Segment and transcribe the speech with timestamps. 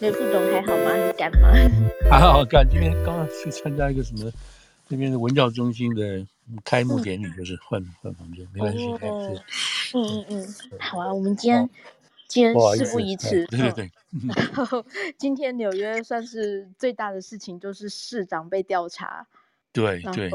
[0.00, 0.94] 那副总还好吗？
[0.94, 1.48] 你干嘛？
[2.10, 2.64] 还 好，干。
[2.68, 4.30] 今天刚刚去参加一个什么
[4.88, 6.24] 那边的文教中心的
[6.64, 8.86] 开幕典礼，就是换换房间，没关系。
[8.86, 9.42] 嗯
[9.94, 10.46] 嗯嗯，
[10.78, 11.68] 好啊，我们今天
[12.28, 13.90] 今天事不宜迟，对对对。
[14.54, 14.84] 然后
[15.18, 19.26] 今天纽约算是最大的事情，就是市长被调查。
[19.72, 20.30] 对对。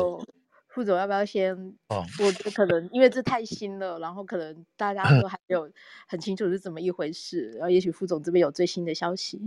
[0.74, 1.54] 副总要不要先？
[1.90, 5.70] 哦，我觉得可能因为这太新了，然后可能大家都还没有
[6.08, 9.40] 很清楚是怎么一回事，然后也许副总这边有最新的消息。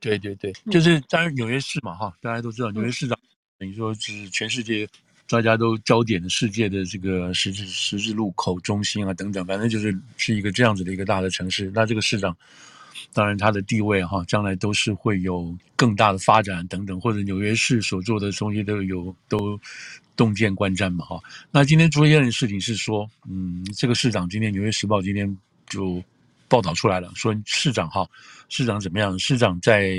[0.00, 3.18] 对对对，就是当然纽约市嘛，哈，大家都知道纽约市长
[3.58, 4.88] 等于说是全世界
[5.28, 11.70] 大家都焦点的世界的这个十字十字路口中心啊等等，反正就是是一个这样子的一个大的城市。
[11.74, 12.34] 那这个市长。
[13.12, 19.58] 当然，他的地位哈，将来都是会有更大的发展等等，或者纽约市所做的东西都有都
[20.20, 21.18] 洞见观瞻嘛哈。
[21.50, 25.34] 那今天出现的事情是说，嗯，这个市长今天《纽约时报》今天
[25.66, 26.04] 就
[26.46, 28.06] 报道出来了，说市长哈，
[28.50, 29.18] 市长怎么样？
[29.18, 29.94] 市长在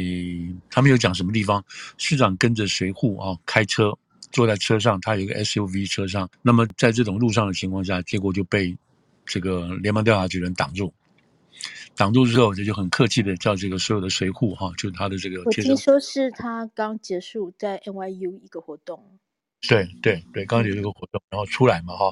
[0.70, 1.66] 他没有讲什么地方，
[1.98, 3.98] 市长跟着随护啊开车，
[4.32, 8.78] 坐在车上，他有一个 SUV 车上，那么在这种路上的情况下，结果就被
[9.26, 10.94] 这个联邦调查局人挡住。
[11.96, 15.42] 挡住之后，这就很客气的叫这个所有的随护哈，就是他的这个。
[15.44, 19.04] 我听说是他刚结束在 NYU 一个活动。
[19.68, 22.12] 对对对，刚刚有一个活动，然后出来嘛哈。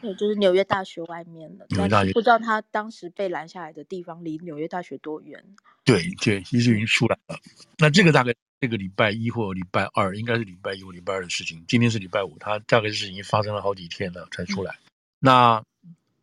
[0.00, 1.66] 对，就是纽约大学外面的。
[1.70, 2.12] 纽约大学。
[2.12, 5.42] 不知道他当时被拦下来的地方离纽约大学多远？
[5.84, 7.38] 对对，其实已经出来了。
[7.78, 11.64] 那这个大概这个礼拜一或礼拜二，应该是礼拜一或礼拜二的事情。
[11.68, 14.72] 今天是礼拜五，他大概是已经发生了好几天了才出来。
[14.72, 15.64] 嗯、那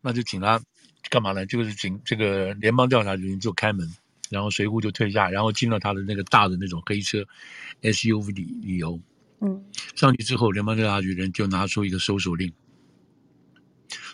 [0.01, 0.61] 那就请他。
[1.07, 1.45] 干嘛呢？
[1.45, 3.87] 就是请这个联邦调查局就开门，
[4.31, 7.23] 然后随后就退下，然后进了他的那个大的那种黑车
[7.83, 8.99] SUV 里里头。
[9.41, 9.63] 嗯，
[9.95, 12.51] 上去之后，联邦调查局人就拿出一个搜索令，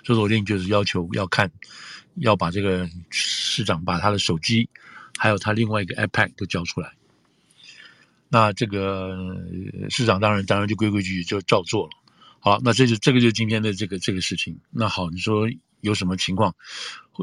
[0.03, 1.51] 搜索令就是要求要看，
[2.15, 4.69] 要把这个市长把他的手机，
[5.17, 6.93] 还有他另外一个 iPad 都交出来。
[8.29, 9.37] 那这个
[9.89, 11.91] 市长当然当然就规规矩矩就照做了。
[12.39, 14.59] 好，那这就这个就是今天的这个这个事情。
[14.71, 15.49] 那好，你说。
[15.81, 16.53] 有什么情况，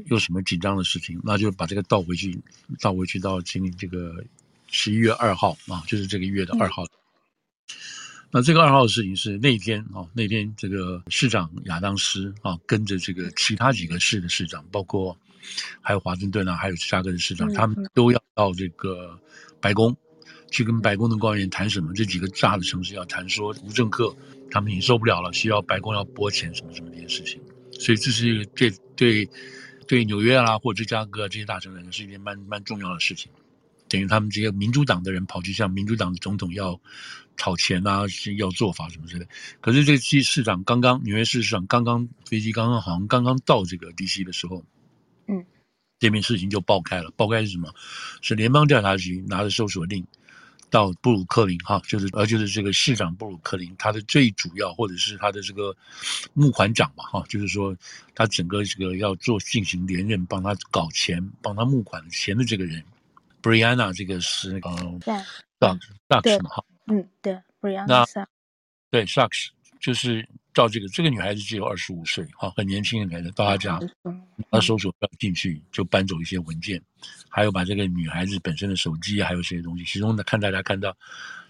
[0.06, 2.36] 有什么紧张的事情，那就把这个倒回去，
[2.80, 4.12] 倒回去到今这个
[4.66, 6.82] 十一月二号啊，就是这个月的二号。
[6.82, 6.97] 嗯、
[8.30, 15.16] 那这个二号的事情是那天啊，那天这个市长亚当斯啊，跟着这个其他几个市的市长，包括
[15.80, 19.18] 还有华盛顿啊，还有芝加哥的市长，他们都要到这个
[19.60, 19.96] 白宫
[20.50, 21.92] 去跟白宫的官员谈什么？
[21.94, 24.14] 这几个大的城市要谈说无政客
[24.50, 27.40] 他们已经受不了了，需要白宫要拨钱什么什么这些事情。
[27.72, 29.30] 所以这是这对对
[29.86, 33.32] 对纽约啊或芝加哥啊这些大城市是一件蛮蛮重要的事情，
[33.88, 36.78] 等于他们这些民主党的人跑去向民主党的总统要
[37.36, 38.02] 讨钱啊，
[38.36, 39.26] 要做法什么之类。
[39.60, 44.64] 可是这个市长刚刚纽约市市长刚刚飞机刚刚好像刚刚到这个 DC 的时候，
[45.26, 45.44] 嗯，
[45.98, 47.10] 这边事情就爆开了。
[47.16, 47.74] 爆开是什么？
[48.22, 50.06] 是联邦调查局拿着搜索令。
[50.70, 55.74] 到布鲁克林哈，就是呃，就是这个市长布鲁克林，他的最主要或者是他的这个
[56.34, 57.74] 募款长嘛哈，就是说
[58.14, 62.84] 他整个这个要做进行连任，帮他搞钱，帮他募款钱的这个人
[63.42, 64.70] ，Brianna 这个是那个
[65.58, 68.26] Suggs 嘛哈，嗯对，Brianna
[68.90, 69.48] 对，Sucks
[69.80, 70.28] 就是。
[70.54, 73.78] 到这个这个女孩子只有二十五岁，哈，很年轻的女孩子，到她家，
[74.50, 76.82] 她搜索要进去，就搬走一些文件，
[77.28, 79.84] 还有把这个女孩子本身的手机还有这些东西。
[79.84, 80.96] 其中呢，看大家看到，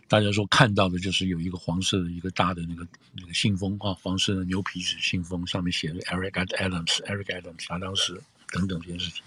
[0.09, 8.21] 大家说看到的就是有一个黄色的一个大的那个那个信封，啊，黄色的牛皮纸信封，上面写着 Eric Adams，Eric Adams，他当时
[8.53, 9.23] 等等这件事情。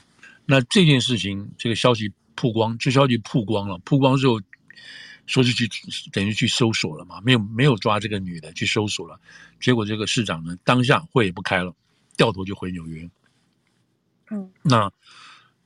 [0.45, 4.41] 那这件事情，这个消息曝光，这消息曝光了，曝光之后。
[5.27, 5.69] 说是去
[6.11, 9.17] 等于去搜索了嘛，没有没有抓这个女的去搜索了，
[9.61, 11.73] 结果这个市长呢，当下会也不开了，
[12.17, 13.09] 掉头就回纽约。
[14.29, 14.91] 嗯，那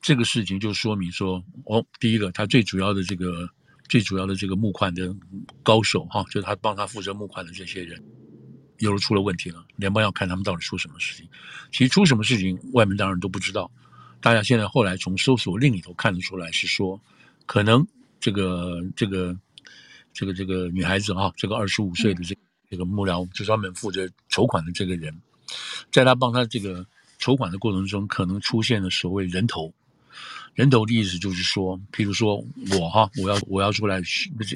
[0.02, 3.50] 这个事情就说明说，哦，第一个他最主要的这个
[3.88, 5.16] 最主要的这个募款的
[5.64, 8.04] 高手哈，就是他帮他负责募款的这些人，
[8.80, 11.28] 有了出了问题了，联邦要看他们到底出什么事情。
[11.72, 13.72] 其实出什么事情，外面当然都不知道。
[14.26, 17.00] 大家现在后来从搜索令里头看得出来，是说
[17.46, 17.86] 可能
[18.20, 19.38] 这个这个。
[20.18, 25.14] 这个这个女孩子啊，这个二十五岁的这个这个幕僚，就专门负责筹款的这个人，
[25.92, 26.88] 在他帮他这个
[27.20, 29.74] 筹款的过程中，可能出现了所谓人头。
[30.56, 34.02] 人头的意思就是说，譬如说我哈，我要我要出来，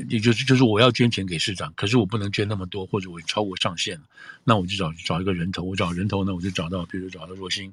[0.09, 4.03] 也就是就是我要捐钱给市长，可是我不能捐那么多，或者我超过上限了，
[4.43, 5.61] 那我就找找一个人头。
[5.61, 7.71] 我找人头呢，我就找到，比如找到若星。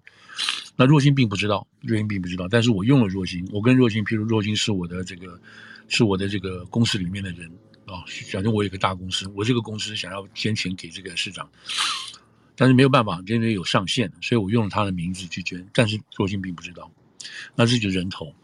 [0.74, 5.40] 那若星并不知道，若星并不知道，但是我用了若星，我跟若星，譬如若星是我的这个
[5.88, 7.50] 是我的这个公司里面的人。
[7.86, 8.02] 啊，
[8.32, 11.48] 假如我有个大公司，我这个公司想要捐钱给这个市长，
[12.56, 16.90] 但是没有办法，因为有上限，所以我用了他的名字去捐，但是若星并不知道，
[17.54, 18.34] 那这就是人头。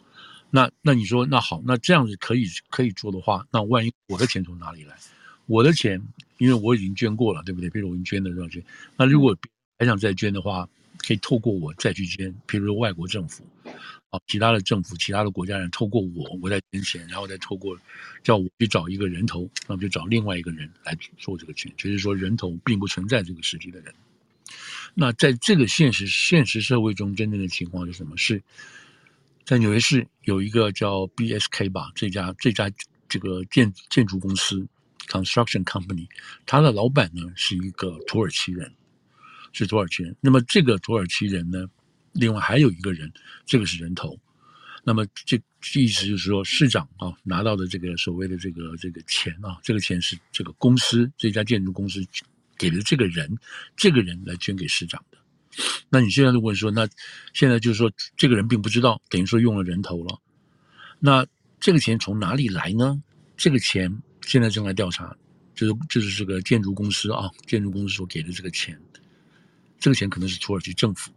[0.51, 4.95] 那那你说那好，那这样子可以可以做的话，那万一我的钱从哪里来？
[5.47, 6.01] 我的钱，
[6.39, 7.71] 因为我已经捐过了，对不对？
[7.71, 8.63] 比如我已经捐了多少钱？
[8.97, 9.37] 那如果
[9.79, 10.69] 还想再捐的话，
[10.99, 12.33] 可以透过我再去捐。
[12.47, 13.45] 譬如说外国政府，
[14.11, 17.77] 啊，其他的政府、其他的国家人透过我，我再捐钱，然后再透过
[18.23, 23.93] 叫我去找一个人头，那么就找另外一个人来做这个钱，就是说人头并不存在这个实体的人。
[24.95, 28.17] 那在这个现实现实社会中，真正的情况是什么？
[28.17, 28.43] 是。
[29.45, 32.71] 在纽约市有一个叫 BSK 吧，这家这家
[33.09, 34.65] 这个建建筑公司
[35.09, 36.07] Construction Company，
[36.47, 38.73] 他的老板呢是一个土耳其人，
[39.53, 40.15] 是土耳其人。
[40.21, 41.69] 那么这个土耳其人呢，
[42.13, 43.13] 另外还有一个人，
[43.45, 44.17] 这个是人头。
[44.85, 45.37] 那么这
[45.75, 52.01] 意思就是说，市长啊拿到的这个所谓的这个这个钱啊，这个钱是这个公司这家建筑公司
[52.63, 53.37] 给了这个人，
[53.77, 55.19] 这个人来捐给市长的。
[55.91, 56.89] 那你现在就问说，那
[57.33, 60.17] 现在就是说，这个人并不知道，等于说用了人头了。
[61.01, 61.27] 那
[61.59, 63.03] 这个钱从哪里来呢？
[63.37, 63.93] 这个钱
[64.25, 65.17] 现在正在调查，
[65.57, 68.81] 就是就是这个建筑公司啊，建筑公司所给的这个钱，
[69.81, 71.11] 这个钱可能是土耳其政府，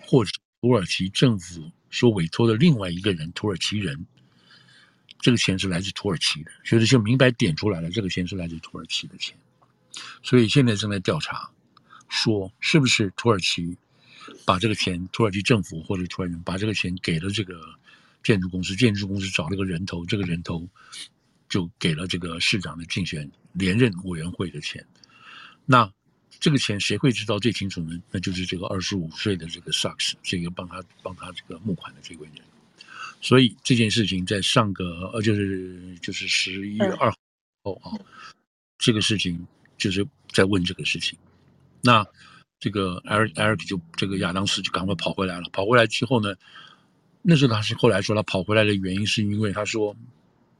[0.00, 0.32] 或者
[0.62, 4.06] 土耳其政府所委托的另外一个人，土耳其人，
[5.20, 9.36] 这个钱是来自土耳其的，所以就明白点出来了，这个钱是来自土耳其的钱，
[10.22, 11.50] 所以现在正在调查。
[12.12, 13.78] 说是不是土耳其
[14.44, 17.62] 把这个钱，土耳其政府或者土耳其把这个钱给了这个
[18.24, 20.68] 建筑公司，建筑公司找了个人头，这个人头
[21.48, 24.84] 就给了这个市长的竞选连任委员会的钱。
[25.64, 25.88] 那
[26.40, 27.96] 这个钱谁会知道最清楚呢？
[28.10, 32.42] 那就是这个二十五岁的这个 Sachs，这个帮他帮他这个募款的这位人。
[33.20, 37.08] 所以这件事情在上个呃就是就是十一月二
[37.62, 37.94] 号啊，
[38.78, 39.46] 这个事情
[39.80, 41.18] 就是在问这个事情。
[41.82, 42.06] 那
[42.60, 45.48] 这个 Eric Eric 就这个亚当斯就赶快跑回来了。
[45.50, 46.34] 跑回来之后呢，
[47.22, 49.96] 那时候他是后来说他跑回来的原因是因为他说，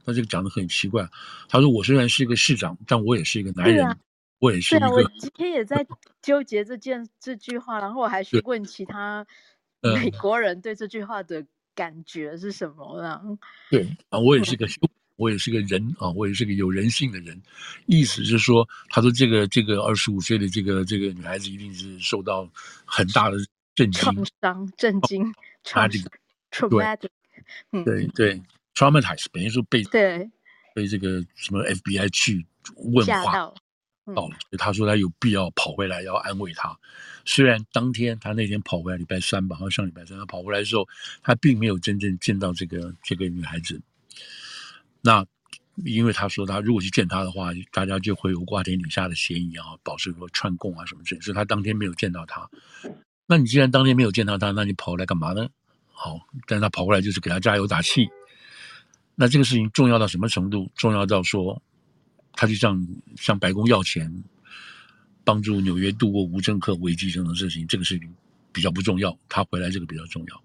[0.03, 1.07] 他这个讲的很奇怪。
[1.47, 3.95] 他说我虽然是一个市长，但我也是一个男人，啊、
[4.39, 4.89] 我也是一个。
[4.89, 5.85] 我今天也在
[6.23, 9.25] 纠结这件这句话，然后我还去问其他
[9.79, 11.45] 美国人对这句话的
[11.75, 13.21] 感觉是什么呢？
[13.69, 14.67] 对啊，我也是个。
[15.21, 17.39] 我也是个人啊，我也是个有人性的人，
[17.85, 22.49] 意思是说，他说这个这个二十五岁的这个这个女孩子一定是受到
[22.83, 23.37] 很大的
[23.75, 25.31] 震惊、创伤、震惊、
[25.63, 26.07] traumatic，
[27.69, 28.41] 对对对
[28.73, 30.27] ，traumatized，等于说被对
[30.73, 32.43] 被这个什么 FBI 去
[32.77, 33.31] 问话
[34.15, 36.75] 到了，所以他说他有必要跑回来要安慰她。
[37.25, 40.87] 虽然当天他那天跑回来礼拜三吧，好像上礼拜三他跑回来的时候，
[41.21, 43.79] 他并没有真正见到这个这个女孩子。
[45.01, 45.25] 那，
[45.83, 52.49] 因为他说他如果去见他的话，大家就会有瓜田李下的嫌疑啊，保持说串供啊什么之类，所以他当天没有见到他。
[53.25, 55.47] 那你既然当天没有见到他，那你跑来干嘛呢？
[55.87, 58.07] 好，但是他跑过来就是给他加油打气。
[59.15, 60.69] 那这个事情重要到什么程度？
[60.75, 61.61] 重要到说，
[62.33, 64.23] 他就向向白宫要钱，
[65.23, 68.13] 帮助纽约度过无政客危机这种事情，这个事情
[68.51, 69.17] 比较不重要。
[69.29, 70.43] 他回来这个比较重要。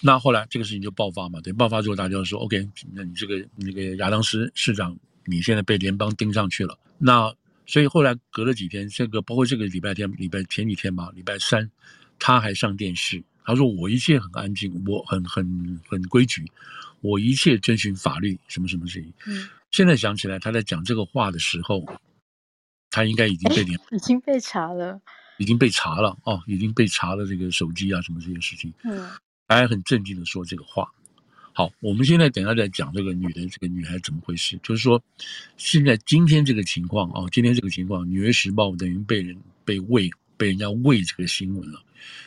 [0.00, 6.78] 那后来这个事情就爆发嘛，对，爆发之后大家就说，OK，那你这个那个亚当斯市长，你现在被联邦盯上去了。
[6.98, 7.34] 那
[7.66, 11.70] 所以后来隔了几天，这个包括这个礼拜天、礼拜前几天吧，礼拜三，
[12.18, 16.44] 他还上电视，他说我一切很安静，我很很很规矩，
[17.00, 19.12] 我一切遵循法律，什么什么事情。
[19.26, 19.48] 嗯。
[19.70, 21.84] 现在想起来，他在讲这个话的时候，
[22.88, 24.98] 他应该已经被联已经被查了，
[25.36, 28.72] 已经被查了哦，已经被查了这个手机啊什么这些事情。
[28.84, 29.10] 嗯。
[29.56, 30.90] 还很震惊的说这个话。
[31.52, 34.60] 好，我们现在等下再讲这个女的，这个女孩怎么回事？
[34.62, 35.02] 就是说，
[35.56, 41.82] 现在今天这个情况啊，今天这个情况，《纽约时报》等于被人被喂，被人家喂这个新闻了。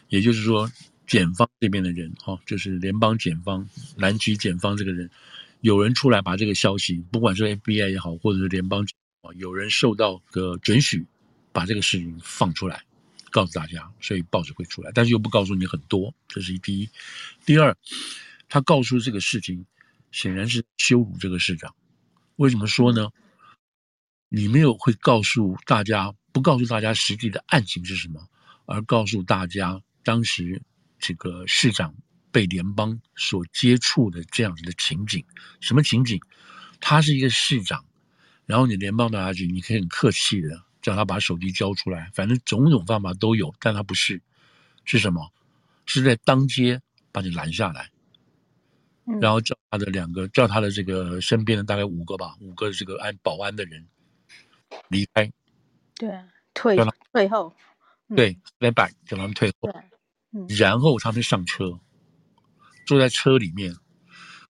[0.10, 0.70] 也就是说，
[1.08, 5.10] 检方这边的人哈，就是联邦检方、南区检方这个人，
[5.62, 8.86] 有人出来把这个消息，不管是 FBI 也好，或者是联邦
[9.22, 11.06] 啊，有人受到个准许，
[11.54, 12.84] 把这个事情放出来。
[13.32, 16.90] 告诉大家，所以报纸会出来，但是又不告诉你很多，这是第一。
[17.46, 17.76] 第二，
[18.48, 19.66] 他告诉这个事情，
[20.12, 21.74] 显然是羞辱这个市长。
[22.36, 23.10] 为什么说呢？
[24.30, 28.28] 你没有会告诉大家，不告诉大家实际的案情是什么，
[28.66, 30.62] 而告诉大家当时
[31.00, 31.94] 这个市长
[32.32, 35.26] 被联邦所接触的这样子的情景。
[35.60, 36.22] 什么情景？
[36.80, 37.86] 他是一个市长，
[38.46, 40.64] 然后你联邦调查局，你可以很客气的。
[40.82, 44.22] 叫他把手机交出来，反正种种方法都有，但他不是，
[44.86, 45.32] 是什么？
[45.88, 46.80] 是在当街
[47.12, 47.90] 把你拦下来，
[49.06, 53.86] 嗯、然后叫他的两个，叫他的这个身边的大概五个吧，五个这个安保安的人
[54.88, 55.30] 离开，
[55.96, 56.10] 对，
[56.54, 56.78] 退
[57.12, 57.54] 退后，
[58.16, 59.70] 对，step back，叫他们退后，
[60.32, 61.78] 嗯，然后他们上车，
[62.86, 63.76] 坐在车里面，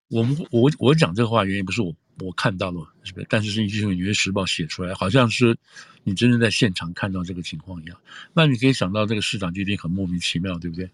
[0.09, 3.27] 我们我我讲这个话原因不是我我看到了，是不是？
[3.29, 5.57] 但是是就是《纽约时报》写出来，好像是
[6.03, 7.99] 你真正在现场看到这个情况一样。
[8.33, 10.89] 那你可以想到，这个市长就一定很莫名其妙，对不对？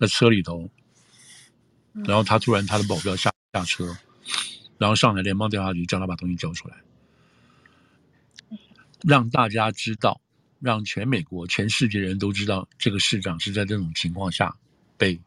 [0.00, 0.68] 在车里头，
[1.92, 3.96] 然后他突然他的保镖下下车，
[4.78, 6.76] 然后上来联邦调查局叫他把东西交出来，
[9.02, 10.20] 让大家知道，
[10.60, 14.54] 让全美国、全世界人都知道，这个市长是在这种情况下
[14.96, 15.20] 被。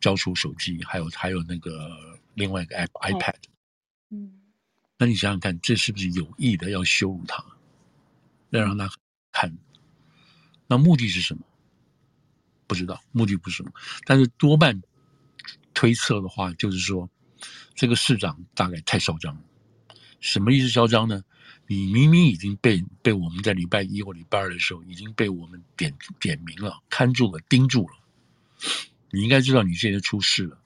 [0.00, 3.34] 交出手机，还有还有那个另外一个 iP iPad，
[4.12, 4.30] 嗯，
[4.98, 7.42] 那你想想看，这是不是有意的要羞辱他，
[8.50, 8.88] 要让他
[9.32, 9.56] 看？
[10.66, 11.42] 那目的是什么？
[12.66, 13.72] 不知道，目的不是什么，
[14.04, 14.80] 但是多半
[15.72, 17.08] 推测的话，就是说
[17.74, 19.40] 这个市长大概太嚣张了。
[20.20, 21.24] 什么意思嚣张呢？
[21.66, 27.94] 你明明已经被被我们在礼拜一或礼拜二的时候已经被我们点点名了、看住了、盯住了。
[29.10, 30.61] 你应该知道你现在出事了，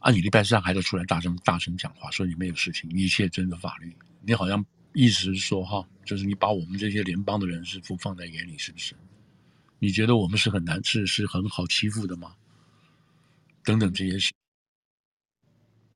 [0.00, 0.10] 啊！
[0.12, 3.94] 你礼拜三还在出来大声大声讲话，说你没有事情，一切遵着法律。
[4.22, 8.94] 你好像意思是说，哈，就是你把我们这些联邦的人是不放在眼里，是不是？
[9.78, 12.34] 你觉得我们是很难是是很好欺负的吗？
[13.64, 14.32] 等等这些事，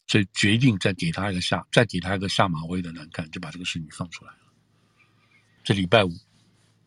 [0.06, 4.38] 所以决定再给他一个下，再给他一个下马威的难看，就把这个事情放出来了。
[5.64, 6.10] 这礼拜五，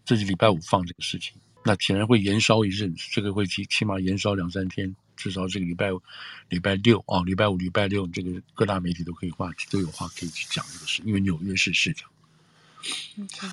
[0.04, 1.34] 这是礼拜五放这个事情。
[1.64, 5.90] 那显然会延烧一阵子，这个会起起码延烧两三天，至少这个礼拜
[6.50, 12.10] 礼拜六啊，礼拜五、礼拜六，这个各大媒体都可以话都有话可以去讲这个事，因为纽约市市长。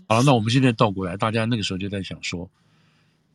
[0.07, 2.51] 好了，那我们现在倒过来，大家那个时候就在想说，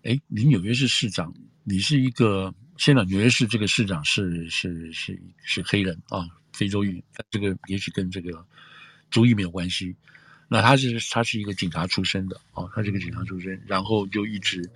[0.04, 8.46] 哎，你纽约市市长，你是一个现在纽约市这个市长是是是是黑人啊，非洲裔，这个也许跟这个
[9.10, 9.96] 族裔没有关系。
[10.48, 14.70] 那他是他是一个警察出身的啊，他是一个警察出身，然后就一直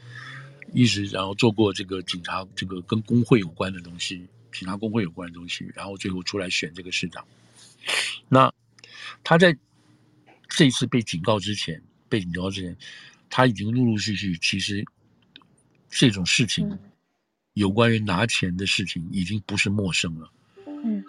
[0.74, 7.26] 一直然后做过这个警察这个跟工会有关的东西，警察工会有关的东西，然后最后出来选这个市长。
[8.30, 8.54] 那
[9.24, 9.58] 他在
[10.48, 12.78] 这一次被警告之前，被警告之前，
[13.30, 14.86] 他已经陆陆续续其实
[15.90, 16.78] 这种事情
[17.54, 20.32] 有关于拿钱的事情已经不是陌生了。
[20.66, 21.04] 嗯。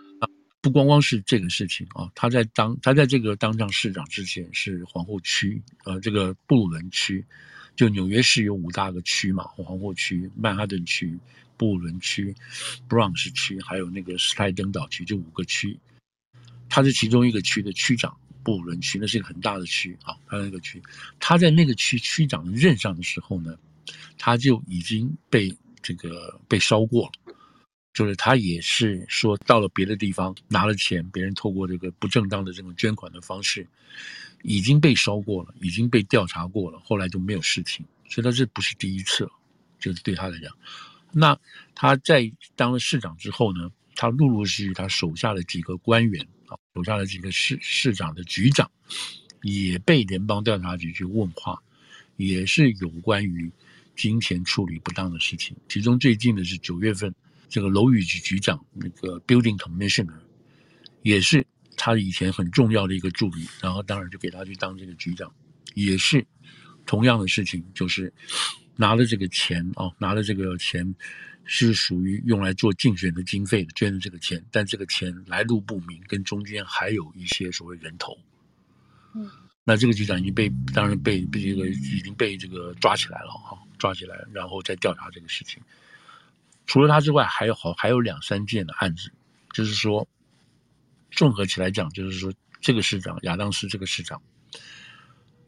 [0.60, 7.26] 不光光是这个事情啊，他在当他在这个当上市长之前是皇后区，呃，这个布鲁伦区，
[7.74, 11.18] 就纽约市有五大个区嘛，皇后区、曼哈顿区、
[11.56, 12.34] 布伦区、
[12.88, 15.78] Bronx 区，还有那个斯泰登岛区，就五个区。
[16.68, 20.82] 他是其中一个区的区长，布伦区那是一个很大的区啊，他那个区，
[21.18, 23.56] 他在那个区区长任上的时候呢，
[24.16, 27.12] 他就已经被这个被烧过了。
[27.92, 33.66] 就是他也是说到了别的地方拿了钱，别人透过这个不正当的这种捐款的方式，
[34.42, 39.30] 已经被烧过了，已经被调查过了，后来就没有事情，所以他这不是第一次了，
[39.78, 40.50] 就是对他来讲。
[41.12, 41.38] 那
[41.74, 48.70] 他在当了市长之后呢，他陆陆续续他手下的几个官员啊，手下的几个市市长的局长，
[49.42, 51.62] 也被联邦调查局去问话，
[52.16, 53.52] 也是有关于
[53.94, 55.54] 金钱处理不当的事情。
[55.68, 57.14] 其中最近的是九月份。
[57.52, 60.18] 这个楼宇局局长，那个 Building Commissioner，
[61.02, 65.30] 也是他以前很重要的一个助理，然后当然就给他去当这个局长，
[65.74, 66.26] 也是
[66.86, 68.10] 同样的事情，就是
[68.74, 70.94] 拿了这个钱啊，拿了这个钱
[71.44, 78.16] 是属于用来做竞选的经费的，捐的这个钱，但这个钱来路不明，跟中间还有一些所谓人头。
[79.14, 79.30] 嗯，
[79.62, 85.62] 那这个局长已经被当然被被这个已经被这个抓起来了哈，抓起来，然后再调查这个事情。
[86.72, 89.12] 除了他之外，还有好还有两三件的案子，
[89.52, 90.08] 就是说，
[91.10, 94.18] 综合起来讲，就是说，这个市长亚当斯这个市长，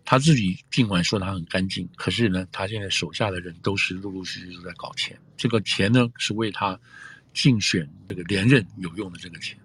[0.05, 6.79] 他自己尽管说他很干净，可是呢，他现在手下的人都是陆陆续续都在搞钱，这个钱呢是为他
[7.33, 9.59] 竞选这个连任有用的这个钱，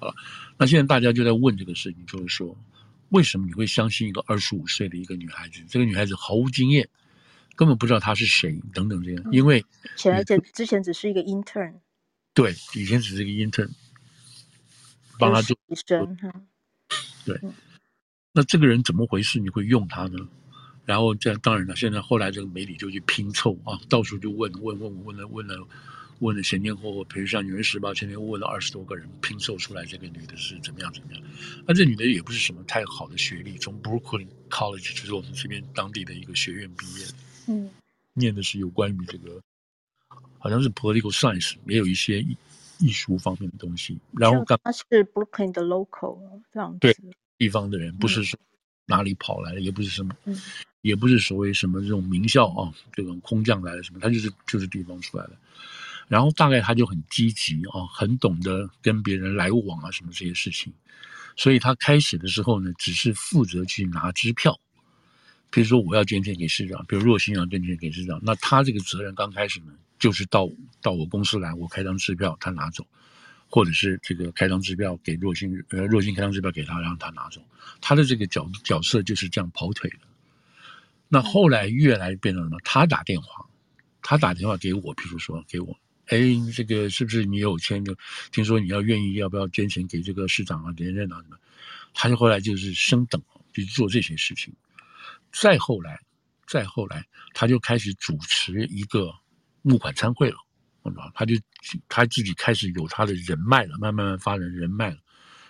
[0.00, 0.14] 好了，
[0.56, 2.58] 那现在大家就在问这个事情，就是说，
[3.10, 5.62] 为什么你会相信一个二十五岁的一个女孩子？
[5.68, 6.88] 这个女孩子毫无经验。
[7.58, 9.64] 根本不知道他是谁，等等这样，因为
[9.96, 11.74] 前而且之前只是一个 intern，
[12.32, 13.68] 对，以前只是一个 intern，
[15.18, 16.32] 帮他做医生哈，
[17.24, 17.36] 对，
[18.32, 19.40] 那这个人怎么回事？
[19.40, 20.28] 你会用他呢？
[20.84, 25.68] 然后这当然了，现在后来这个媒体就去拼凑啊，到处就问问问问了问了
[26.20, 31.22] 问了前前后后，比如像《纽约时报》前天问了二十多个人，拼凑出来这个女的是怎么样怎么样。
[31.66, 37.14] 那这女的也不是什么太好的学历，从 Brooklyn College 就是我们这边当地的一个学院毕业的。
[37.48, 37.70] 嗯，
[38.12, 39.40] 念的是有关于这个，
[40.38, 42.36] 好像是 political science，也有一些艺
[42.78, 43.98] 艺术方面的东西。
[44.12, 46.18] 然后刚他是 Brooklyn 的 local
[46.52, 46.96] 这样子，对
[47.38, 48.38] 地方的人，不是说
[48.86, 50.40] 哪里跑来的，嗯、也不是什么，嗯、
[50.82, 55.32] 也不是所谓什么这种名校啊，这种空降来的什么，他就是就是地方出来的。
[56.06, 60.72] 然后大概他就很积极啊，很懂得跟别人来往啊，什么这些事情。
[61.36, 64.58] 所以他开始的时候呢，只是负责去拿支票。
[65.50, 70.48] 比如说我要捐钱给市长，比如若星要捐钱给市长，那他这个责任刚开始呢，就是到
[70.82, 72.86] 到我公司来，我开张支票，他拿走，
[73.48, 77.42] 或者是这个开张支票给若星，呃，若星开张支票给他，让他拿走。
[77.80, 79.98] 他的这个角角色就是这样跑腿的。
[81.08, 82.58] 那后来越来变成什么？
[82.62, 83.46] 他打电话，
[84.02, 85.78] 他打电话给我，比如说给我，
[86.08, 86.18] 哎，
[86.54, 87.82] 这个是不是你有钱？
[87.82, 87.96] 就
[88.30, 91.38] 听说你要愿意，要不要捐钱给这个市长啊、连任啊什么？
[91.94, 93.22] 他就后来就是升等，
[93.54, 94.52] 就做这些事情。
[95.32, 96.00] 再后来，
[96.46, 97.04] 再后来，
[97.34, 99.12] 他就开始主持一个
[99.62, 100.36] 募款餐会了，
[101.14, 101.34] 他就
[101.88, 104.98] 他自己开始有他的人脉了，慢慢慢发展人脉了，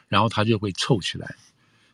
[0.08, 1.34] 然后他就会凑起来。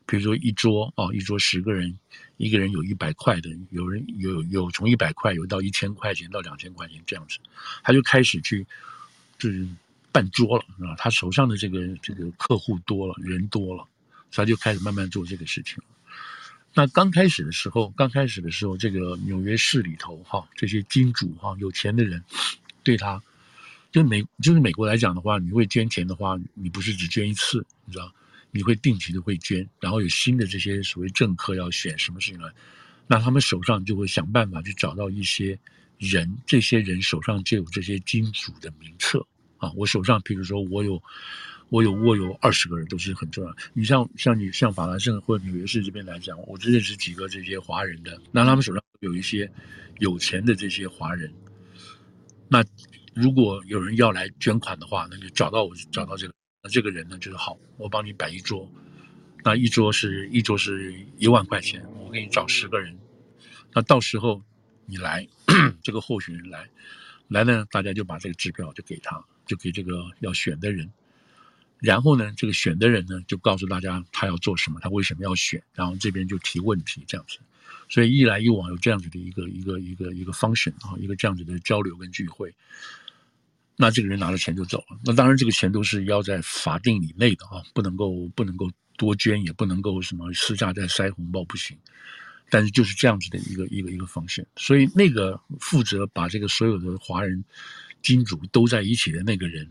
[0.07, 1.99] 比如说一桌哦，一桌十个人，
[2.37, 7.39] 一个人有一百块的，有人有有从一百块有到一千块钱到两千块钱这样子，
[7.83, 8.67] 他就开始去
[9.39, 9.67] 就是
[10.13, 13.87] 办桌了啊，他手上的这个这个客户多了，人多了，
[14.31, 15.83] 他就开始慢慢做这个事情。
[16.75, 22.23] 那刚开始的时候，刚开始的时候，这个纽约市里头哈，这些金主哈，有钱的人
[22.83, 23.23] 对他，
[23.93, 28.13] 就美就是美国来讲的话，你会捐钱的话，你不是只捐一次，你知道。
[28.57, 32.49] 你会定期的会捐，然后有新的这些所谓政客要选什么事情呢？
[33.09, 35.59] 那他们手上就会想办法去找到一些
[35.99, 39.27] 人，这些人手上就有这些金主的名册
[39.59, 39.73] 啊。
[39.75, 41.03] 我手上，比如说我有，
[41.69, 43.57] 我有我有二十个人都是很重要。
[43.73, 49.51] 你像像你像法兰盛或者纽约市这边来讲，我只认识几个这些华人的，那他们手上有一些
[49.99, 51.33] 有钱的这些华人。
[52.49, 52.65] 那
[53.15, 56.35] 如果有人要来捐款的话，那就找到我，找到这个。
[56.63, 58.67] 那这个人呢，就是好，我帮你摆一桌，
[59.45, 62.97] 那一桌是一桌是一万块钱，我给你找十个人，
[63.75, 64.43] 那到时候
[64.87, 65.29] 你来，
[65.85, 66.67] 这个候选人来，
[67.29, 70.91] 来呢，大家就把这个支票就给他，就给这个要选的人，
[71.79, 77.39] 然后呢，这个选的人呢，就告诉大家他要做什么，他为什么要选，然后这边就提问题这样子，
[77.89, 82.55] 所以一来一往有这样子的一个一个一个一个 function 啊，一个这样子的交流跟聚会。
[83.77, 91.77] 那这个人拿了钱就走了，那当然这个钱都是要在法定以内的啊，不能够不能够多捐，也不能够什么私下再塞红包不行。
[92.51, 97.43] 但是就是这样子的一个一个一个方式，所以那个负责把这个所有的华人
[98.01, 99.69] 金主都在一起的那个人，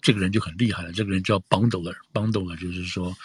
[0.00, 0.92] 这个人就很厉害了。
[0.92, 3.16] 这个人叫 bundler，bundler 就是说，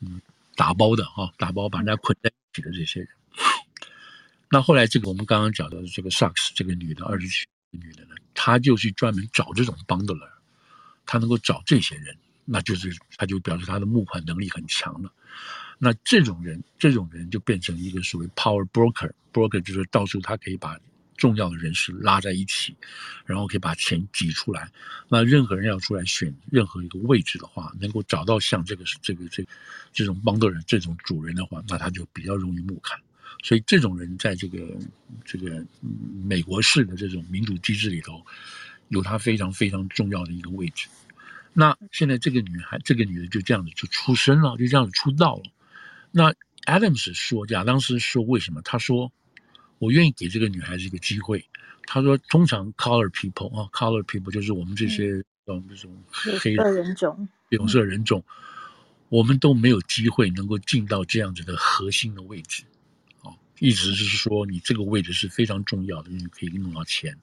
[0.00, 0.20] 嗯，
[0.56, 3.08] 打包的哈，打包把人家捆在一起的这些人。
[4.50, 7.46] 那后来这个我们刚刚讲的这个 Sachs 这个女的二十七。
[7.72, 10.28] 女的呢，她就去专门找这种 bundler，
[11.06, 15.12] 她能够找这些人，那就是她就表示她的募款能力很强了。
[15.78, 20.76] 那这种人，这种人就变成一个所谓 power broker，broker 就是到处他可以把
[21.20, 22.74] 重要的人士拉在一起，
[23.26, 24.68] 然后可以把钱挤出来。
[25.06, 29.44] 那任何人要出来选任何一个位置的话，能够找到像这个这个这
[29.92, 32.98] 这种 bundler 这种主人的话，那他就比较容易募款。
[33.42, 34.58] 所以这种人在这个
[35.24, 35.64] 这个
[36.24, 38.24] 美国式的这种民主机制里头，
[38.88, 40.88] 有他非常非常重要的一个位置。
[41.52, 45.42] 那现在这个女孩，这个女的就这样子就出生了，就这样子出道了。
[46.10, 46.32] 那
[46.64, 48.62] Adams 说，亚当斯说，为什么？
[48.62, 49.10] 他说，
[49.80, 51.44] 我愿意给这个女孩子一个机会。
[51.86, 55.96] 他说，通常 Color people 啊，Color people 就是我们这些嗯这种
[56.38, 58.22] 黑人种、有色人种，
[59.08, 62.62] 我们都没有机会能够进到这样子的核心的位置。
[63.58, 67.14] 意思是说，你这个位置是非常重要的，你可以弄到钱，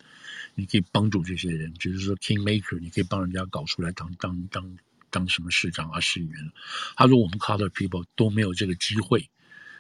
[0.54, 4.78] 你可以帮助这些人，就是说，Kingmaker，你可以帮人家搞出来当当当
[5.10, 6.52] 当什么市长啊、市议员。
[6.96, 9.28] 他说，我们 Colored people 都没有这个机会，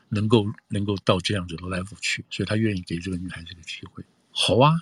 [0.10, 4.04] 能够能够到这样子来来复去，所以他愿意给这个女孩子一个机会。
[4.32, 4.74] 好啊，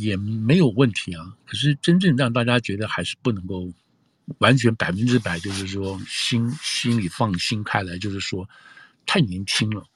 [0.00, 1.36] 也没有问题啊。
[1.46, 3.72] 可是真正让大家觉得还是不能够
[4.38, 8.48] 完全百分之百，就是说心心里放心开来，就是说
[9.06, 9.86] 太年轻了。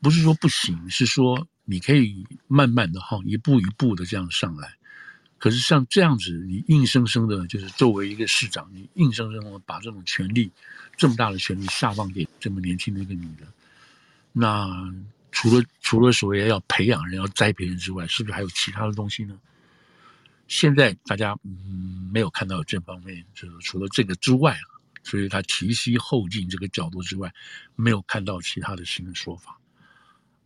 [0.00, 4.74] 不是说不行，是说你可以慢慢的哈，一步一步的这样上来。
[5.38, 10.50] 可是像这样子，你硬生生的，就是作为一个市长，你硬生生的把这种权力，
[10.96, 13.46] 这么大的权力下放给这么年轻的一个女的，
[14.36, 14.68] 那
[15.30, 19.38] 除了除了所谓要培养人、要栽培人之外，是不是还有其他的东西呢？
[20.48, 24.58] 现在大家嗯没有看到这方面，就是除了这个之外，
[25.04, 27.32] 所以他提膝后进这个角度之外，
[27.76, 29.58] 没有看到其他的新的说法。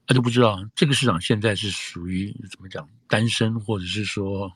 [0.07, 4.53] 他就不知道这个市场现在是属于怎么讲单身，或者是说，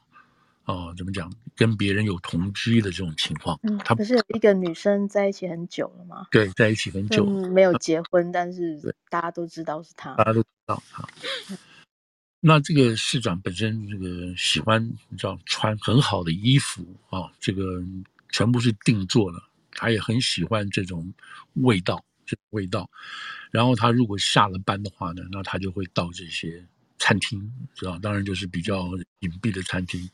[0.64, 3.58] 哦，怎么讲跟别人有同居的这种情况。
[3.62, 6.26] 嗯，他不是有一个女生在一起很久了吗？
[6.30, 10.14] 对，在一起很久，嗯，没有结婚，但是大家都知道是他。
[10.14, 11.08] 大家都知道他。
[12.44, 17.82] 那这个市长本身这个喜欢你知道穿很好的衣服啊，这个
[18.30, 21.12] 全部是定做的，他也很喜欢这种
[21.54, 22.88] 味道，这种味道。
[23.50, 26.64] 然后他如果下了班的话呢，那他就会到这些
[26.98, 28.88] 餐厅，知道，当然就是比较
[29.20, 30.10] 隐蔽的餐厅，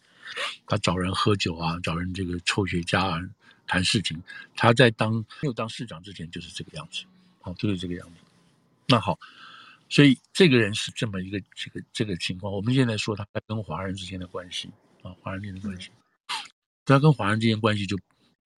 [0.66, 3.20] 他找人喝酒啊，找人这个抽雪茄啊，
[3.66, 4.22] 谈事情。
[4.56, 7.04] 他在当没有当市长之前就是这个样子，
[7.40, 8.14] 好，就是这个样子。
[8.86, 9.18] 那好，
[9.88, 12.52] 所以这个人是这么一个这个这个情况。
[12.52, 14.70] 我们现在说他跟华人之间的关系
[15.02, 15.90] 啊，华人之间的关系，
[16.86, 17.98] 他跟华人之间关系就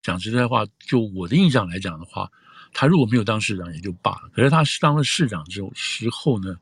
[0.02, 2.30] 讲实在话，就我的印象来讲的话。
[2.72, 6.54] 他如果没有当市长也就罢了，可是他当了市长之后时候呢，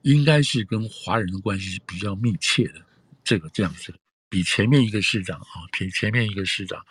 [0.00, 2.80] 应该是跟华人的关系是比较密切的，
[3.24, 3.94] 这个这样子，
[4.28, 6.84] 比前面一个市长啊，比前面一个市长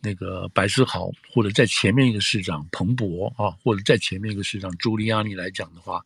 [0.00, 6.04] 那个白思豪，或者在前面一个市长彭博啊，或者在前面一个市长朱利安尼来讲的话，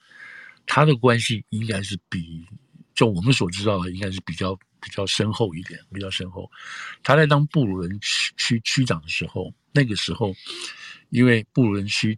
[0.66, 2.46] 他的关系应该是比
[2.94, 6.50] 就我们所知道的，应该是比较比较深厚一点，比较深厚。
[7.02, 10.34] 他在当布鲁伦区区区长的时候，那个时候。
[11.10, 12.16] 因为布鲁伦区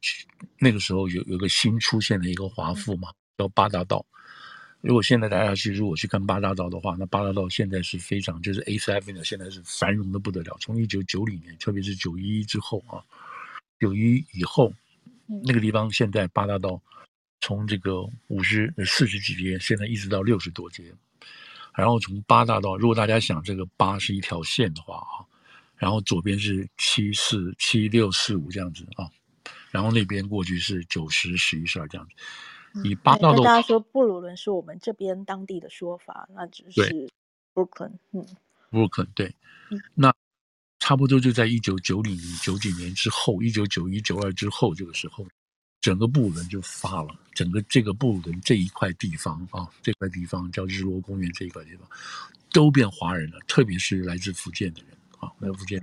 [0.58, 4.04] 那个时候有有个新出现的一个华富嘛，叫八大道。
[4.82, 10.56] 如果现在大家去如果去看八大道的话，那八大道现在是非常就是 Eighth Avenue 现在是繁荣的不得了。
[10.60, 13.00] 从一九九零年，特别是九一一之后啊，
[13.78, 14.72] 九一以后，
[15.44, 16.82] 那个地方现在八大道
[17.40, 20.92] 从这个五十四十几街，现在一直到六十多街。
[21.74, 25.24] 然后从八大道，如果大家想这个八是一条线的话啊。
[25.76, 29.10] 然后左边是七四七六四五这样子啊，
[29.72, 32.14] 然后那边过去是九十十一十二这样子。
[32.84, 37.08] 以八大道，大家说布鲁伦是我们这边当地的说法，那只是
[37.54, 38.26] Brooklyn，嗯
[38.70, 39.34] ，Brooklyn 对，
[39.94, 40.14] 那
[40.78, 45.26] 差不多就在一九九零九几年之后，一九九一九二之后这个时候，
[45.80, 51.88] 整个布鲁伦就发了，整个这个布鲁伦这一块地方啊，这块地方叫日落公园这一块地方，
[52.52, 54.90] 都变华人了，特别是来自福建的人。
[55.20, 55.80] 啊，来自福建，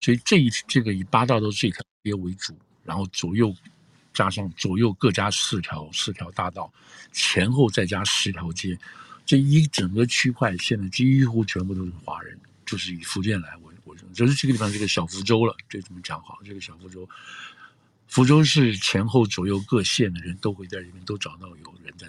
[0.00, 3.54] 所以这一这个以八大道这条街为主，然后左右
[4.14, 6.72] 加上左右各加四条四条大道，
[7.12, 8.78] 前后再加十条街，
[9.26, 16.38] 这一整个区块现在几乎全部都是华人，就是以福建来为为主，就是这个地方是个小福州了，这怎么讲好？
[16.44, 17.06] 这个小福州，
[18.06, 22.08] 福州市前后左右各县的人都会在里面都找到有人在，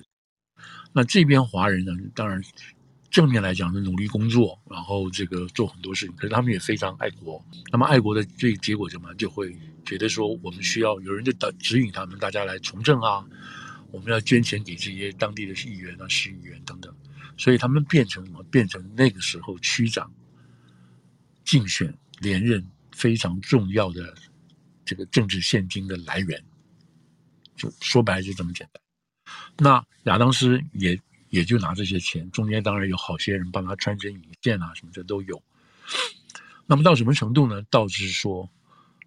[0.93, 2.41] 那这边华人呢，当然。
[3.09, 7.41] 正面来讲是努力工作，然后这个做很多事情，可是他们也非常爱国。
[7.71, 13.25] 那么爱国的这个结果什么，就会觉得说我们需要有人就导指引他们，大家来从政啊，
[13.91, 16.93] 我们要捐钱给这些当地的议员啊、市议员等等。
[17.37, 18.43] 所以他们变成什么？
[18.43, 20.11] 变成那个时候区长
[21.45, 24.13] 竞选连任非常重要的
[24.83, 26.43] 这个政治献金的来源。
[27.55, 28.81] 就说白了就这么简单。
[29.57, 30.99] 那亚当斯也。
[31.35, 35.43] 也就拿这些钱，中间当然有好些人帮他穿针引线啊，什么这都有。
[36.65, 37.61] 那么到什么程度呢？
[37.69, 38.49] 导致说，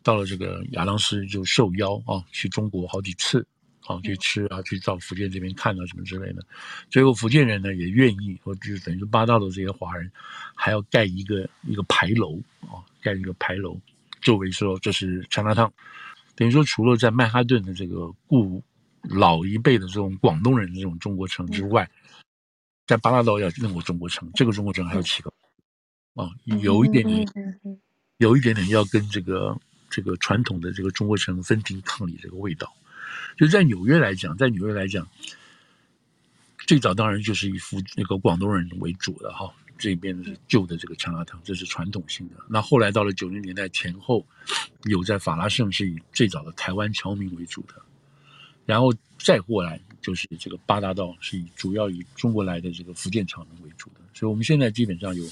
[0.03, 3.47] 到了这个亚当斯就受邀啊，去中国好几次，
[3.87, 6.45] 啊，去吃啊，去到福建这边看啊，什么之类的。
[6.91, 10.13] 最后福建人呢也愿意，或就是等于八大道的这些华人，
[10.55, 13.81] 还要盖一个一个牌楼啊，盖一个牌楼，
[14.21, 15.71] 作为说这是 Chinatown，
[16.37, 18.63] 等于说除了在曼哈顿的这个故
[19.03, 21.89] 老一辈的这种广东人的这种中国城之外。
[22.89, 25.31] 在八大道要认为中国城，这个中国城还有七个，
[26.15, 26.31] 啊，
[26.63, 27.27] 有一点点，
[28.17, 29.55] 有一点点要跟这个
[29.91, 32.75] 这个传统的这个中国城分庭抗礼这个味道。
[33.37, 35.07] 就在纽约来讲，在纽约来讲，
[36.67, 42.37] 最早当然就是以福那个广东人为主的哈，这边是旧的这个 Chinatown，这是传统性的。
[42.49, 44.27] 那后来到了九零年代前后，
[44.85, 47.75] 有在法拉盛是以最早的台湾侨民为主的，
[48.65, 49.79] 然后再过来。
[50.01, 55.25] 就是这个八大道是以主要以中国来的这个福建侨民为主的，所以我们现在基本上有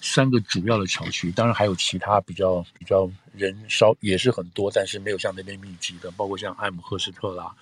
[0.00, 7.54] 三个主要的桥区，当然还有其他比较比较人少也是很多，但是没有像那边密集的，包括像艾姆赫斯特啦，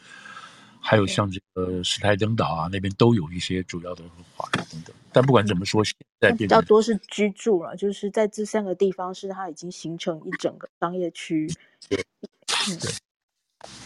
[0.80, 4.02] 还有像这个史泰登岛啊那边都有一些主要的
[4.34, 4.94] 华人等等。
[5.12, 11.52] 但不管怎么说，现在比较多是居住了，就是在这三个地方是它已经形成一整个商业区。
[11.88, 11.96] 对，
[12.80, 12.92] 对。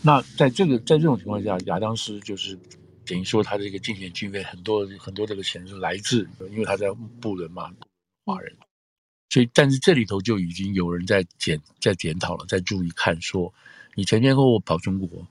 [0.03, 2.59] 那在这个在这种情况下，亚当斯就是
[3.05, 6.87] 等于说他这个竞选经费很多很多这个钱是来自，因为他在
[7.21, 7.73] 布伦嘛，
[8.25, 8.57] 华人，
[9.31, 13.53] 所以但是这里头就已经有人在检在检讨了，在注意看说，
[13.95, 15.27] 你前前后后跑中国，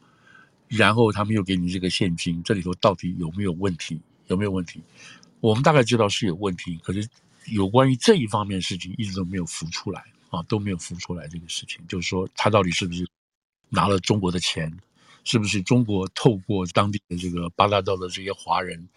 [0.68, 4.02] 然后他们又给你这个现金，这里头到底有没有问题？
[4.28, 4.82] 有没有问题？
[5.40, 7.08] 我们大概知道是有问题，可是
[7.46, 13.08] 有关于这一方面的事情一直都没有浮出来啊，都没有浮出来这个事情，就是说他到底是不是？
[13.70, 14.72] 拿了中国的钱，
[15.24, 18.88] 是不是中国透过当地的这个八大道的这些华人，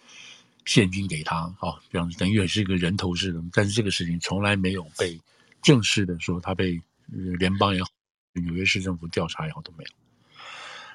[0.64, 5.18] 现金给他，啊，这样等于也是一个人头似的，但是这个事情从来没有被
[5.62, 6.80] 正式的说他被
[7.38, 7.88] 联邦也好，
[8.34, 9.90] 纽约市政府调查也好都没有。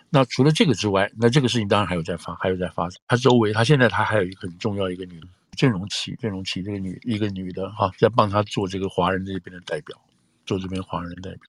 [0.09, 2.99] 那除了这个之外，那这个事情当然还有在发，还有在发展。
[3.07, 5.21] 他周围，他现在他还有一个很重要一个女
[5.55, 9.97] 郑容琪，郑容琪这个女一个女的哈，在帮他做这个华人这边的代表，
[10.45, 11.39] 做这边华人代表。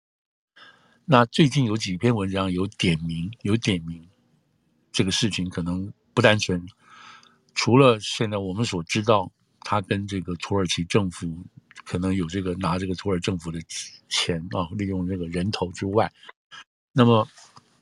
[1.05, 4.09] 那最近有几篇文章有点名，有点名
[4.93, 6.65] 这个事情可能不单纯。
[7.55, 11.45] 除了现在我们所知道，他跟这个土耳其政府
[11.85, 13.61] 可能有这个拿这个土耳其政府的
[14.09, 16.11] 钱啊，利用这个人头之外，
[16.93, 17.27] 那么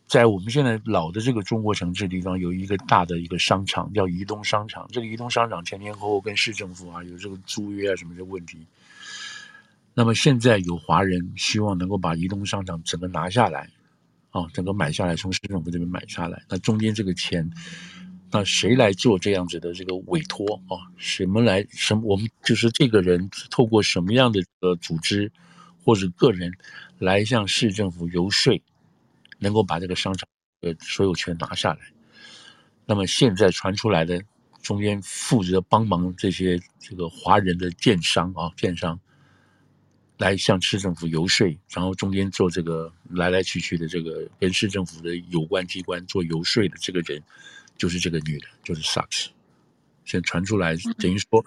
[0.07, 4.89] 在我们现在老的这个中国城这地方，有一个大的一个商场叫怡东商场。
[4.91, 8.67] 这个怡东商场前前后后跟市政府啊有这个租约啊什么的问题。
[9.95, 13.69] 那么现在有华人希望能够把移动商场整个拿下来，
[14.31, 17.51] 啊，整个买下来，从市政府这边买下来，那中间这个钱。
[18.33, 20.79] 那谁来做这样子的这个委托啊？
[20.97, 22.03] 什么来什么？
[22.05, 25.33] 我们就是这个人透过什么样的呃组织
[25.85, 26.53] 或者个人
[27.01, 28.63] 来向市政府游说，
[29.41, 30.29] 能够把这个商场
[30.61, 31.81] 的所有权拿下来？
[32.87, 34.23] 那么现在传出来的
[34.63, 39.01] 中间负责帮忙这些这个华人的建商啊，建商
[40.21, 47.21] 来向市政府游说，然后中间做这个来来去去的这个跟市政府的有关机关做游说的这个人。
[47.79, 49.29] 就是这个女的，就是 Sachs，
[50.05, 51.43] 现在传出来，等于说，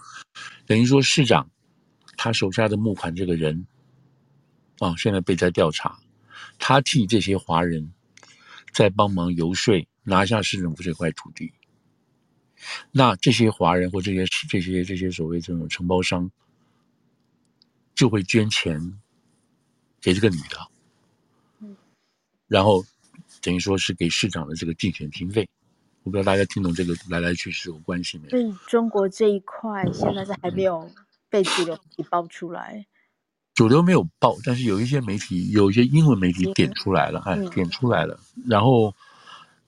[0.65, 1.47] 等于说市长
[2.17, 3.67] 他手下的募款这个人，
[4.79, 5.99] 啊，现在被在调查，
[6.57, 7.93] 他替这些华人
[8.71, 11.53] 在帮忙游说拿下市政府这块土地，
[12.91, 16.31] 那这些华人或这些这些这些所谓这种承包商，
[18.03, 18.77] 就会捐钱
[20.01, 20.57] 给这个女的，
[21.61, 21.73] 嗯
[22.47, 22.83] 然后
[23.41, 25.47] 等于说是给市长的这个竞选经费。
[26.03, 28.29] 我不知道大家听懂这个来来去去有关系没有？
[28.31, 30.91] 所以中国这一块现在是还没有
[31.29, 32.85] 被主流媒体爆出来。
[33.53, 38.19] 主流没有爆，但是有一些媒体，有一些英文媒体点出来了，哎，点出来了。
[38.45, 38.93] 然后，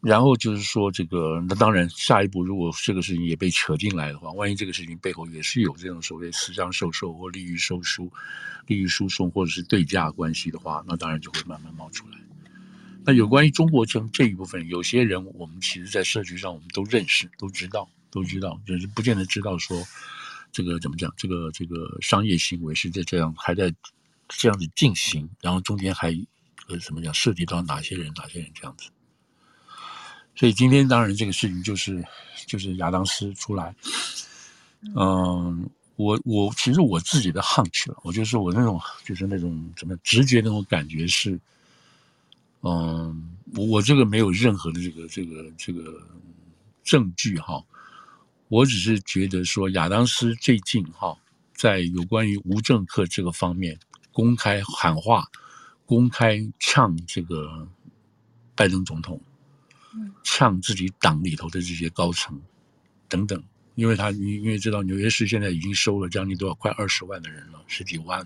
[0.05, 8.13] 然后就是说这个，那当然下一步如果这个事情也被扯进来的话，万一这个事情背后也是有这种所谓私相授受或利益收输、
[8.67, 12.19] 利益输送或者是对价关系的话，那当然就会慢慢冒出来。
[13.03, 19.83] 那有关于中国城这一部分，有些人我们其实，在社区上我们都认识，都知道，都知道，就是不见得知道说，
[20.51, 23.73] 这个怎么讲，这个这个商业行为是在这样还在
[24.27, 26.09] 这样子进行，然后中间还
[26.67, 28.89] 呃怎么讲，涉及到哪些人，哪些人这样子。
[30.35, 32.03] 所以今天当然这个事情就是
[32.45, 33.73] 就是亚当斯出来，
[34.95, 41.39] 嗯，我我其实我自己的 hunch 了，我就是我那种就是那种怎么直觉那种感觉是。
[42.67, 46.01] 嗯，我我这个没有任何的这个这个这个
[46.83, 47.63] 证据哈，
[48.47, 51.15] 我只是觉得说亚当斯最近哈，
[51.53, 53.77] 在有关于无政客这个方面
[54.11, 55.29] 公开喊话，
[55.85, 57.67] 公开呛这个
[58.55, 59.21] 拜登总统，
[60.23, 62.41] 呛自己党里头的这些高层
[63.07, 63.43] 等等，
[63.75, 68.25] 因为他你因为知道纽约市现在已经收了将近多少快二十万的人了，十几万。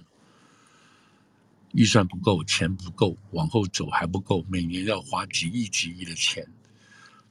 [1.74, 6.44] 预算不够，钱不够，往后走还不够，每年要花几亿几亿的钱。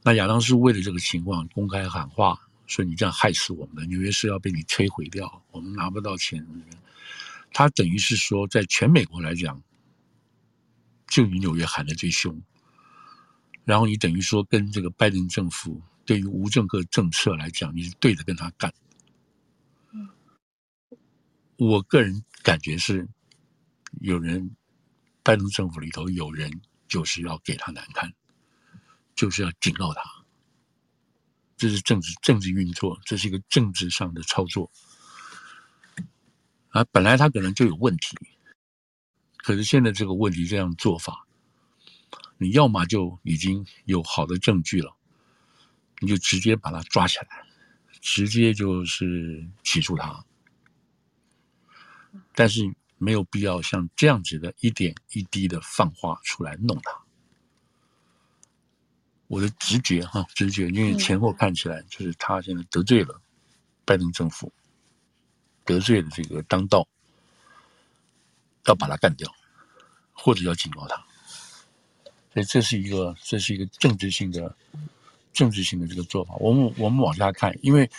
[0.01, 6.45] 那亚当斯为了这个情况公开喊话，说你这样害死我们，纽约市要被你摧毁掉，我们拿不到钱。
[7.51, 9.61] 他等于是说，在全美国来讲，
[11.09, 12.41] 就你纽约喊的最凶，
[13.69, 18.73] 然后你等于说跟这个拜登政府对于无政客政策来讲，你是对着跟他干。
[21.55, 23.07] 我个人感觉是。
[24.01, 24.55] 有人，
[25.23, 28.13] 拜登政府里头有人就是要给他难看，
[29.15, 30.01] 就是要警告他，
[31.57, 34.71] 这是政治政治运作，这是一个政治上的操作。
[36.69, 38.15] 啊，本来他可能就有问题，
[39.37, 41.27] 可是现在这个问题这样做法，
[42.39, 44.95] 你要么就已经有好的证据了，
[45.99, 47.27] 你就直接把他抓起来，
[48.01, 50.25] 直接就是起诉他，
[52.33, 52.73] 但是。
[53.01, 56.91] 没有必要像这样子的一点一滴的放话出来弄他。
[59.27, 63.21] 我的直觉哈，直觉，因为前后看起来就是他现在得罪了
[63.85, 64.51] 拜登政府，
[65.63, 66.85] 得罪了这个当道，
[68.65, 69.33] 要把他干掉，
[70.11, 71.01] 或者要警告他。
[72.39, 74.55] 所以这是一个，这是一个政治性的、
[75.33, 76.35] 政治性的这个做法。
[76.39, 77.89] 我们我们往下看，因为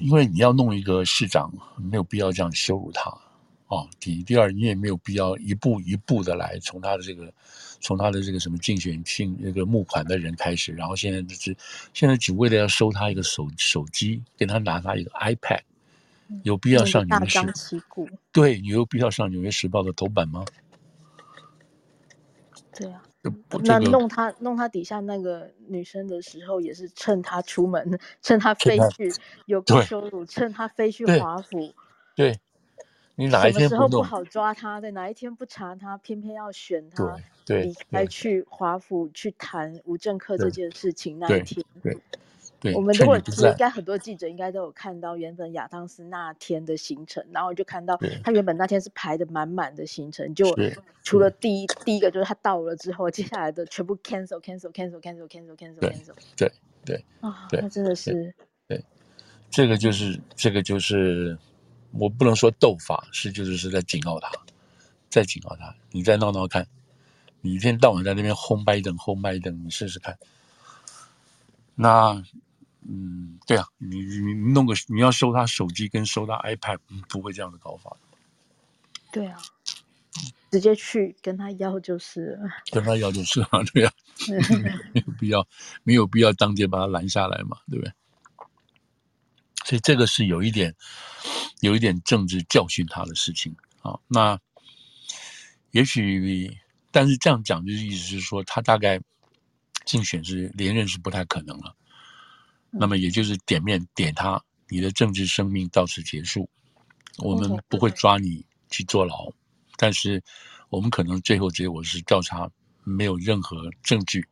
[0.00, 3.10] 因为你要弄一个市长，没有必要这样羞辱他。
[3.66, 7.30] 哦，第一，第二，你也没有必要一步一步的来从他的这个，
[7.80, 11.54] 从他的这个什么竞选性那个募款的人开始，然后现在就是
[11.92, 15.60] 现在只为了要收他一个手手机，给他拿他一个 iPad，
[16.44, 17.38] 有必要上纽约时
[17.94, 18.06] 报？
[18.32, 20.46] 对，你有必要上纽约时报的头版吗？
[22.74, 23.02] 对啊。
[23.64, 29.12] 那弄他弄他底下那个女生的时候，也是趁他出门，趁他飞去
[29.46, 31.74] 有高收入，趁他飞去华府。
[32.14, 32.38] 对，
[33.16, 34.80] 你哪一天不好抓他？
[34.80, 41.64] 对，哪一天不查他，偏偏要选他离开去华府去谈无政客这件事情那一天。
[41.82, 41.92] 对。
[41.92, 42.00] 对对，
[42.74, 50.44] 我们如果应该很多记者应该都有看到原本亚当斯那天的行程，然后就看到他原本那天是排的满满的行程，就
[51.04, 56.12] 除了第一第一个就是他到了之后，接下来的全部 cancel cancel cancel cancel cancel cancel cancel。
[56.36, 56.50] 对
[56.84, 58.34] 对啊，那真的是
[58.66, 58.84] 对，
[59.48, 61.38] 这个就是这个就是
[61.92, 64.32] 我不能说斗法，是就是是在警告他，
[65.08, 66.66] 在警告他，你再闹闹看，
[67.40, 70.18] 你一天到晚在那边轰拜登轰拜登，你试试看，
[71.76, 72.20] 那。
[72.86, 77.96] 嗯，对啊，你你弄个你要收他手机跟收他 iPad，不会这样的搞法。
[79.10, 79.40] 对啊，
[80.50, 83.92] 直接去跟他要就是了，跟他要就是啊，对啊，
[84.94, 85.48] 没有必要，
[85.82, 87.92] 没有必要当街把他拦下来嘛，对不对？
[89.64, 90.74] 所以这个是有一点，
[91.60, 93.98] 有一点政治教训他的事情啊。
[94.06, 94.38] 那
[95.72, 96.56] 也许，
[96.90, 98.98] 但是这样讲就是意思是说，他大概
[99.84, 101.76] 竞选是连任是不太可能了。
[102.70, 106.48] 那么也就是点面点他，你的政治生命到此结束，
[107.18, 109.32] 我们不会抓你去坐牢，
[109.76, 110.22] 但是
[110.68, 112.50] 我们可能最后结果是调查
[112.84, 114.26] 没有任何证据，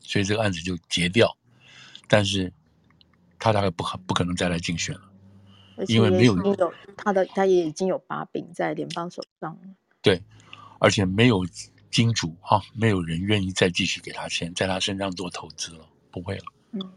[0.00, 1.36] 所以这个案子就结掉，
[2.08, 2.52] 但是
[3.38, 5.08] 他大概不可不可能再来竞选了，
[5.86, 6.36] 因为没有
[6.96, 9.60] 他的他也已经有把柄在联邦手上了，
[10.02, 10.20] 对，
[10.80, 11.46] 而且没有
[11.92, 16.44] 金主哈，没有人愿意再继续给他钱，在他身上做投资了，不会了。
[16.72, 16.92] 嗯，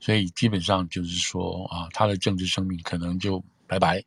[0.00, 4.02] 所以基本上就是说啊，他的政治生命可能就拜拜。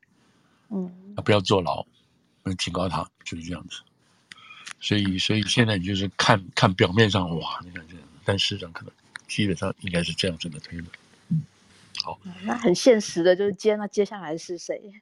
[0.70, 1.86] 嗯，不要坐牢，
[2.58, 3.82] 警告他就是这样子。
[4.80, 8.92] 所以，所以现在你就是看看表面上哇，你看这样，但事实上可能
[9.28, 10.92] 基本上应该是这样子的推论。
[11.30, 11.42] 嗯，
[12.04, 14.94] 好，那很现实的就是接那接下来是谁？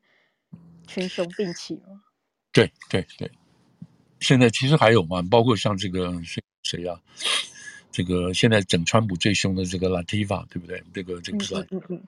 [0.87, 2.03] 群雄并起吗？
[2.51, 3.29] 对对对，
[4.19, 7.01] 现在其实还有嘛，包括像这个谁谁啊？
[7.95, 10.83] 这个现在整川普最凶的这个 Latifah 对不对？
[10.93, 12.03] 这个这个是、嗯嗯、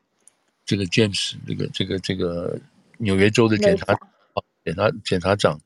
[0.66, 2.60] 这个 James 这个这个这个
[2.98, 3.98] 纽约州的检察
[4.66, 5.58] 检察检察长，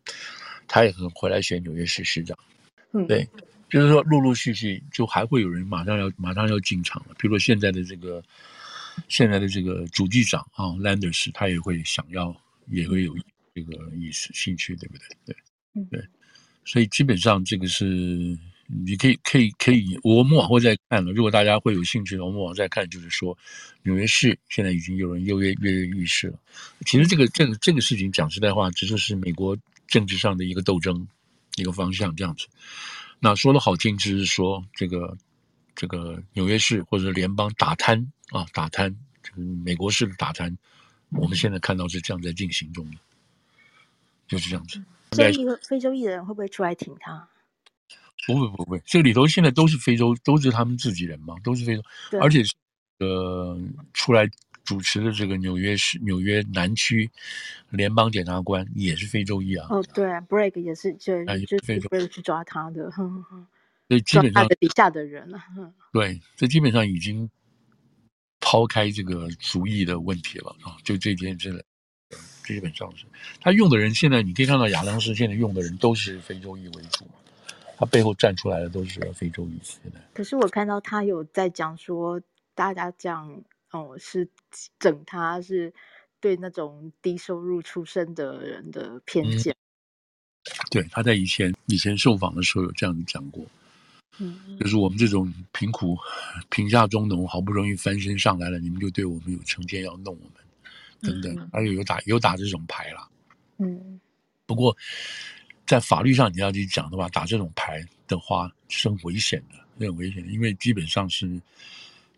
[0.68, 2.38] 他也很回来选纽约市市长。
[2.94, 3.28] 嗯，对，
[3.68, 7.16] 就是说陆陆续续就还会有人马上要马上要进场了。
[7.18, 8.24] 比如说现在的这个
[9.08, 13.16] 现在的这个主计长啊 Landers，他也会想要也会有
[13.56, 15.36] 这个意思兴趣，对不对？
[15.74, 16.08] 对，对，
[16.64, 18.38] 所以基本上这个是。
[18.86, 21.12] 你可以可以可以，我们往后再看了。
[21.12, 23.38] 如果大家会有兴趣的，我们往后再看，就是说，
[23.84, 26.40] 纽约市现在已经有人跃跃跃跃欲试了。
[26.86, 29.58] 其实这个这个这个事情讲实在话，只是美国
[29.88, 31.06] 政治上的一个斗争，
[31.58, 32.48] 一个方向这样子。
[33.20, 35.18] 那说的好听，就是说这个
[35.76, 40.58] 这个纽约市或者联邦打贪啊，打贪，这个美国式的打贪，
[41.10, 42.98] 我们现在看到是这样在进行中的，
[44.28, 44.82] 就是这样子。
[45.12, 47.28] 这一个非洲裔的人会不会出来挺他？
[48.28, 51.84] 不会不会，这里头现在都是非洲，都是他们自己人嘛，都是非洲，
[52.22, 52.54] 而且是
[53.00, 53.60] 呃
[53.94, 54.30] 出来
[54.64, 57.10] 主持的这个纽约市纽约南区
[57.72, 59.68] 联邦检察官也是非洲裔啊。
[59.72, 63.48] 哦，对啊，Bragg 也是就就是 Bragg 去抓他的，哼哼，
[63.88, 65.42] 所以基本上底下的人了。
[65.92, 67.28] 对，这基本上已经
[68.40, 71.66] 抛开这个族裔的问题了啊，就这件事，
[72.46, 73.06] 基本上是
[73.40, 77.10] 他用的人，现在你可以看到亚当斯现在用的人都是非洲裔为主。
[77.82, 79.60] 他背后站出来的都是非洲裔。
[79.64, 82.22] 现在，可是我看到他有在讲说，
[82.54, 83.42] 大家讲
[83.72, 84.30] 哦是
[84.78, 85.74] 整他是
[86.20, 89.52] 对那种低收入出身的人的偏见。
[89.52, 89.58] 嗯、
[90.70, 93.44] 对，他在以前以前受访的时候有这样子讲过，
[94.20, 95.98] 嗯，就是我们这种贫苦
[96.52, 103.10] 贫下中农好不容易翻身上来了，你们就对我们有成见要弄我们，等等，而且有打有打这种牌了，
[103.58, 104.00] 嗯，
[104.46, 104.78] 不过。
[105.72, 111.42] 在法律上你要去讲的话，打这种牌的话是很危险的，很危险的，因为基本上是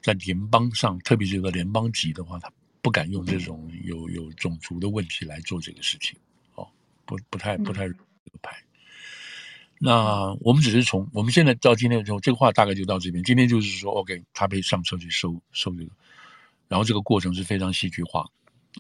[0.02, 2.52] 在联邦上，特别是个联邦级的话，他
[2.82, 6.18] 不敢用这种有有种族的问题来做这个事情，
[6.56, 6.68] 哦，
[7.06, 7.94] 不不太不太这
[8.32, 8.58] 个牌。
[9.78, 13.24] 那我们只是从我们现在到今天的时候，这个话大概就到这边。
[13.24, 15.92] 今天就是说，OK，他被上车去收收这个，
[16.68, 18.26] 然后这个过程是非常戏剧化，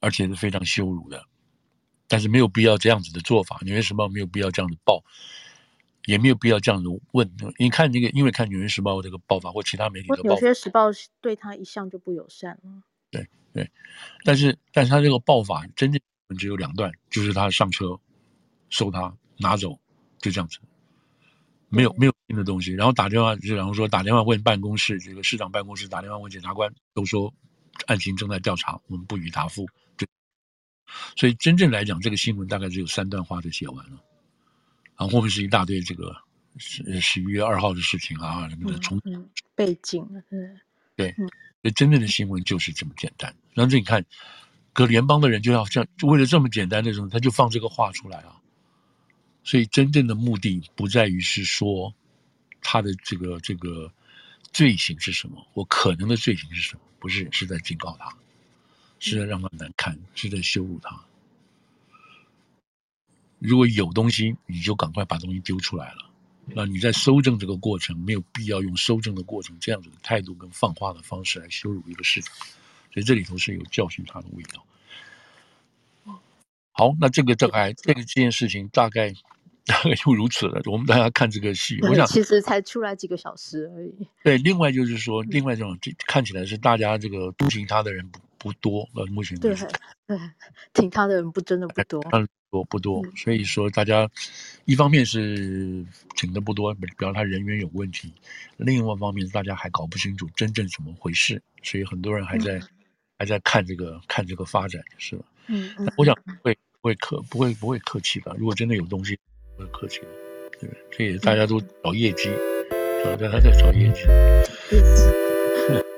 [0.01, 1.24] 而且是非常羞辱的。
[2.14, 5.03] 但是没有必要这样子的做法，《纽约时报》没有必要这样子报，
[6.05, 7.28] 也没有必要这样子问。
[7.57, 10.91] 你看那个，因为看《纽约时报》这个报法或其他媒体的报法，《纽约时报》
[11.22, 12.84] 对他一向就不友善了。
[13.09, 13.68] 对对，
[14.24, 15.99] 但是但是他这个报法真正
[16.38, 17.99] 只有两段，就是他上车
[18.70, 19.80] 收他拿走，
[20.20, 20.59] 就这样子，
[21.70, 22.74] 没有没有新的东西。
[22.74, 27.34] 然后打电话，就然后说打电话问办公室，这个市长办公室打电话问检察官，都说
[27.88, 29.66] 案情正在调查，我们不予答复。
[31.15, 34.03] 所以真正来讲，这个新闻大概只有三段话就写完了，
[34.97, 36.15] 然后后面是一大堆这个
[36.57, 40.59] 十十一月二号的事情啊什么的，从、嗯嗯、背景嗯，
[40.95, 41.27] 对，所
[41.63, 43.35] 以真正的新闻就是这么简单。
[43.53, 44.05] 然后这你看，
[44.73, 48.39] 可联邦的人就要这样，就为了这么简单的东西，他就放这个话出来啊。
[49.43, 51.93] 所以真正的目的不在于是说
[52.61, 53.91] 他的这个这个
[54.51, 58.15] 罪行是什么，我可能的罪行是什么，不是，是在警告他。
[59.04, 60.97] 是在让他难堪，是在羞辱他。
[63.39, 66.10] 如果有东西，你就赶快把东西丢出来了。
[66.45, 72.34] 那你在搜证这个过程，没有必要用搜证的过程这样子的态度跟放话的方式来羞辱一个市长。
[72.93, 74.66] 所以这里头是有教训他的味道。
[76.72, 79.14] 好，那这个这还这个这件事情大概
[79.66, 80.62] 大概就如此了。
[80.66, 84.08] 我们大家看这个戏，我想其实才出来几个小时而已。
[84.24, 88.20] 对，另外就是说，另外这种这看起来是大家这个同情他的人不。
[88.43, 89.55] 不多，呃，目前对，
[90.05, 90.19] 对，
[90.73, 94.07] 挺他的人不真的不多，不多不多，所以说大家
[94.65, 95.85] 一方面是
[96.17, 98.09] 挺的不多，比方他人员有问题；
[98.57, 102.67] 另外一方面，大家还搞不清楚真正怎么回事，所以很多人还在、嗯、
[103.17, 105.23] 还在看这个看这个发展，是吧？
[105.47, 105.91] 嗯，嗯？
[105.97, 109.17] 我想不会不会客不会不会客气的，如果真的有东西，
[109.55, 110.07] 不会客气的，
[110.59, 111.47] 对，所以大家。
[111.47, 112.29] 都找业绩，
[113.03, 114.03] 大家还在找业绩，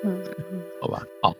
[0.03, 1.35] 嗯嗯，好吧，好。